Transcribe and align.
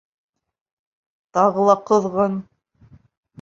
Тағы 1.39 1.67
ла 1.67 1.75
ҡоҙғон. 1.91 2.41